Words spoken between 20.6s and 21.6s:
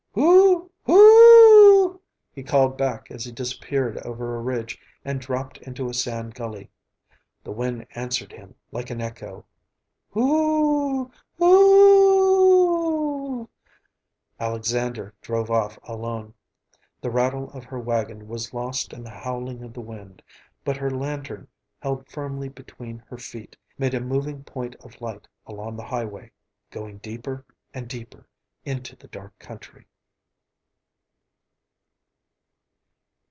but her lantern,